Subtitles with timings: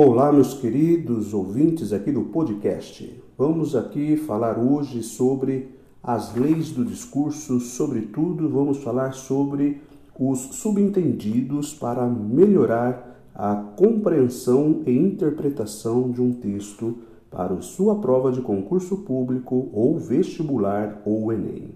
[0.00, 3.20] Olá, meus queridos ouvintes aqui do podcast.
[3.36, 9.82] Vamos aqui falar hoje sobre as leis do discurso, sobretudo vamos falar sobre
[10.16, 18.40] os subentendidos para melhorar a compreensão e interpretação de um texto para sua prova de
[18.40, 21.74] concurso público ou vestibular ou Enem.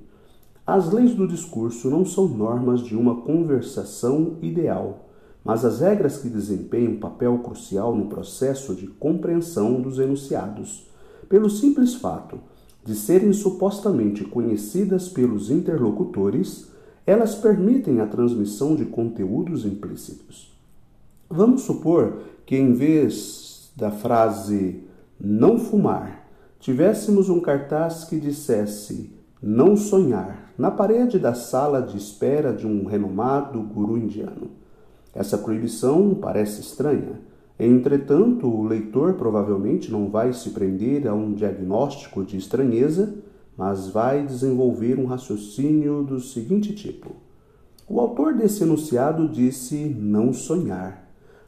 [0.64, 5.08] As leis do discurso não são normas de uma conversação ideal,
[5.44, 10.88] mas as regras que desempenham um papel crucial no processo de compreensão dos enunciados,
[11.28, 12.38] pelo simples fato
[12.84, 16.70] de serem supostamente conhecidas pelos interlocutores,
[17.06, 20.52] elas permitem a transmissão de conteúdos implícitos.
[21.28, 24.84] Vamos supor que, em vez da frase
[25.18, 26.28] não fumar,
[26.60, 32.84] tivéssemos um cartaz que dissesse não sonhar na parede da sala de espera de um
[32.84, 34.61] renomado guru indiano.
[35.14, 37.20] Essa proibição parece estranha.
[37.58, 43.14] Entretanto, o leitor provavelmente não vai se prender a um diagnóstico de estranheza,
[43.56, 47.14] mas vai desenvolver um raciocínio do seguinte tipo:
[47.88, 51.02] O autor desse enunciado disse não sonhar.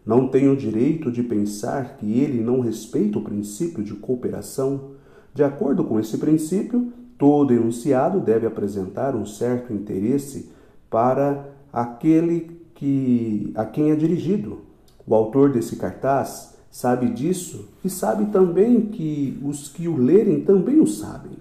[0.05, 4.91] Não tem o direito de pensar que ele não respeita o princípio de cooperação.
[5.33, 10.50] De acordo com esse princípio, todo enunciado deve apresentar um certo interesse
[10.91, 14.58] para aquele que a quem é dirigido.
[15.06, 20.80] O autor desse cartaz sabe disso e sabe também que os que o lerem também
[20.80, 21.38] o sabem.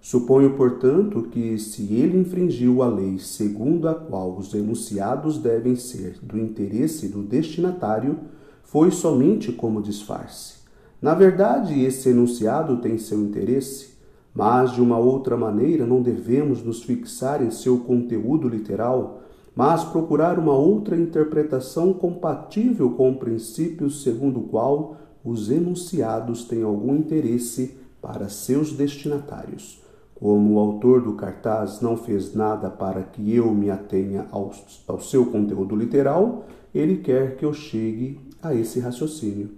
[0.00, 6.18] Suponho, portanto, que se ele infringiu a lei segundo a qual os enunciados devem ser
[6.22, 8.18] do interesse do destinatário,
[8.64, 10.54] foi somente como disfarce.
[11.00, 13.90] Na verdade, esse enunciado tem seu interesse,
[14.34, 19.22] mas de uma outra maneira não devemos nos fixar em seu conteúdo literal,
[19.60, 26.62] mas procurar uma outra interpretação compatível com o princípio segundo o qual os enunciados têm
[26.62, 29.84] algum interesse para seus destinatários.
[30.14, 34.50] Como o autor do cartaz não fez nada para que eu me atenha ao,
[34.88, 39.50] ao seu conteúdo literal, ele quer que eu chegue a esse raciocínio.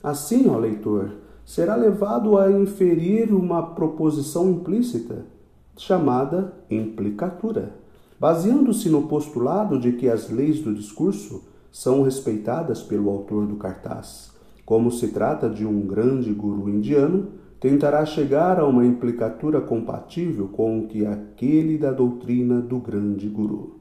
[0.00, 5.26] Assim, ó leitor, será levado a inferir uma proposição implícita,
[5.76, 7.87] chamada implicatura,
[8.18, 14.32] baseando-se no postulado de que as leis do discurso são respeitadas pelo autor do cartaz.
[14.64, 17.28] Como se trata de um grande guru indiano,
[17.60, 23.78] tentará chegar a uma implicatura compatível com o que aquele da doutrina do grande guru.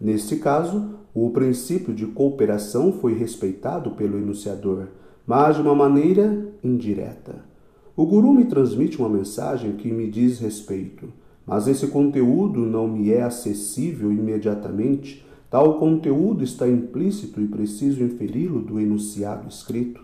[0.00, 4.88] Neste caso, o princípio de cooperação foi respeitado pelo enunciador,
[5.26, 7.44] mas de uma maneira indireta.
[7.94, 11.12] O guru me transmite uma mensagem que me diz respeito,
[11.46, 15.24] mas esse conteúdo não me é acessível imediatamente.
[15.50, 20.02] Tal conteúdo está implícito e preciso inferi-lo do enunciado escrito.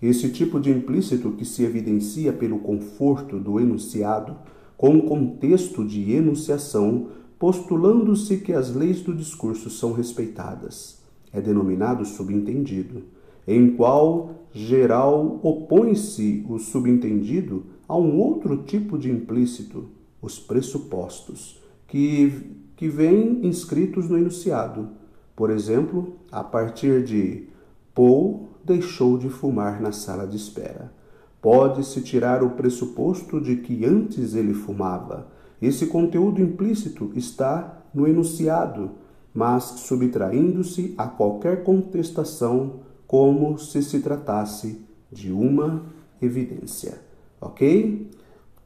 [0.00, 4.36] Esse tipo de implícito que se evidencia pelo conforto do enunciado,
[4.76, 7.08] com o contexto de enunciação,
[7.38, 13.02] postulando-se que as leis do discurso são respeitadas, é denominado subentendido
[13.46, 19.88] em qual geral opõe-se o subentendido a um outro tipo de implícito,
[20.26, 24.88] os pressupostos, que, que vêm inscritos no enunciado.
[25.34, 27.48] Por exemplo, a partir de
[27.94, 30.92] Paul deixou de fumar na sala de espera.
[31.40, 35.28] Pode-se tirar o pressuposto de que antes ele fumava.
[35.62, 38.90] Esse conteúdo implícito está no enunciado,
[39.32, 45.84] mas subtraindo-se a qualquer contestação como se se tratasse de uma
[46.20, 46.98] evidência.
[47.40, 48.10] Ok?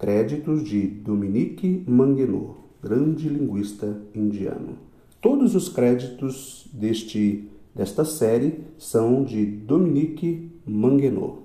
[0.01, 4.79] Créditos de Dominique Manguenot, grande linguista indiano.
[5.21, 11.41] Todos os créditos deste, desta série são de Dominique Manguenot.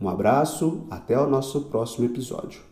[0.00, 2.69] Um abraço, até o nosso próximo episódio.